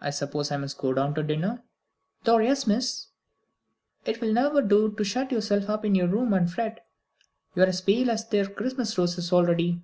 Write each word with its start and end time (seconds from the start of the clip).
I 0.00 0.10
suppose 0.10 0.52
I 0.52 0.56
must 0.56 0.78
go 0.78 0.94
down 0.94 1.14
to 1.16 1.22
dinner?" 1.24 1.64
"Lor' 2.24 2.44
yes, 2.44 2.64
miss; 2.64 3.08
it 4.04 4.20
will 4.20 4.32
never 4.32 4.62
do 4.62 4.92
to 4.92 5.02
shut 5.02 5.32
yourself 5.32 5.68
up 5.68 5.84
in 5.84 5.96
your 5.96 6.04
own 6.06 6.12
room 6.12 6.32
and 6.32 6.48
fret. 6.48 6.86
You're 7.56 7.66
as 7.66 7.80
pale 7.80 8.08
as 8.08 8.24
them 8.28 8.44
there 8.44 8.54
Christmas 8.54 8.96
roses 8.96 9.32
already." 9.32 9.82